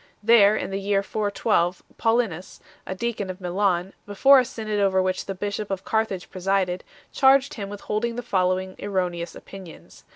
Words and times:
There 0.23 0.55
in 0.55 0.71
the 0.71 0.79
year 0.79 1.03
412 1.03 1.83
Paulinus, 1.99 2.59
a 2.87 2.95
deacon 2.95 3.29
of 3.29 3.39
Milan, 3.39 3.93
before 4.07 4.39
a 4.39 4.45
synod 4.45 4.79
over 4.79 4.99
which 4.99 5.27
the 5.27 5.35
bishop 5.35 5.69
of 5.69 5.85
Carthage 5.85 6.31
presided, 6.31 6.83
charged 7.11 7.53
him 7.53 7.69
with 7.69 7.81
holding 7.81 8.15
the 8.15 8.23
following 8.23 8.75
erroneous 8.81 9.35
opinions 9.35 10.01
2 10.01 10.05